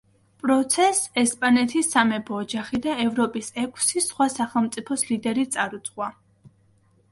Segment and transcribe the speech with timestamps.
[0.43, 6.13] პროცესს ესპანეთის სამეფო ოჯახი და ევროპის ექვსი სხვა სახელმწიფოს ლიდერი წარუძღვა.